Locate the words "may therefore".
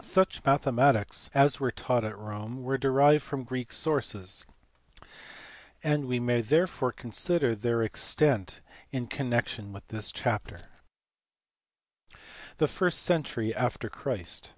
6.18-6.92